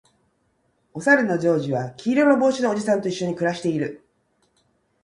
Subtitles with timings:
[0.95, 4.03] おさるのジョージは黄色の帽子のおじさんと一緒に暮らしている